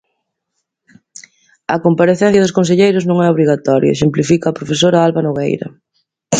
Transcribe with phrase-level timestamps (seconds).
[1.73, 5.67] "A comparecencia dos conselleiros non é obrigatoria", exemplifica a profesora Alba Nogueira.